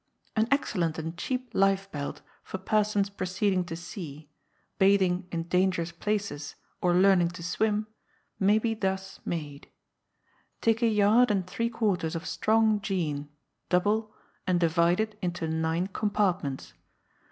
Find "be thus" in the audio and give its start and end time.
8.57-9.19